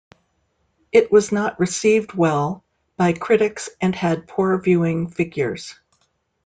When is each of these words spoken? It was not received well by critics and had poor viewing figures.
It 0.91 1.11
was 1.11 1.31
not 1.31 1.59
received 1.59 2.13
well 2.15 2.63
by 2.97 3.13
critics 3.13 3.69
and 3.79 3.93
had 3.93 4.27
poor 4.27 4.57
viewing 4.59 5.07
figures. 5.11 5.75